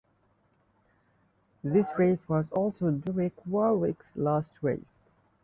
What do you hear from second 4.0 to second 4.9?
last race.